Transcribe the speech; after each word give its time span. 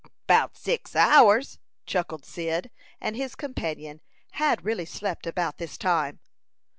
"Bout 0.25 0.57
six 0.57 0.95
hours," 0.95 1.59
chuckled 1.85 2.25
Cyd; 2.25 2.71
and 2.99 3.15
his 3.15 3.35
companion 3.35 4.01
had 4.31 4.65
really 4.65 4.85
slept 4.87 5.27
about 5.27 5.59
this 5.59 5.77
time. 5.77 6.19